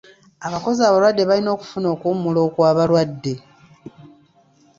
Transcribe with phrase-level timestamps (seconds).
[0.47, 3.33] Abakozi abalwadde balina okufuna okuwummula okw'abalwadde.